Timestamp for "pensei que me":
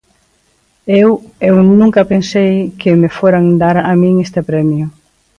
2.13-3.09